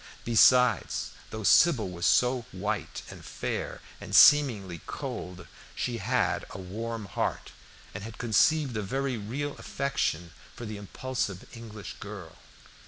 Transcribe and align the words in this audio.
Besides, 0.25 1.11
though 1.29 1.43
Sybil 1.43 1.87
was 1.87 2.07
so 2.07 2.47
white 2.51 3.03
and 3.11 3.23
fair, 3.23 3.81
and 3.99 4.15
seemingly 4.15 4.81
cold, 4.87 5.47
she 5.75 5.99
had 5.99 6.43
a 6.49 6.57
warm 6.57 7.05
heart, 7.05 7.51
and 7.93 8.03
had 8.03 8.17
conceived 8.17 8.75
a 8.75 8.81
very 8.81 9.15
real 9.17 9.55
affection 9.59 10.31
for 10.55 10.65
the 10.65 10.77
impulsive 10.77 11.45
English 11.55 11.97
girl. 11.99 12.37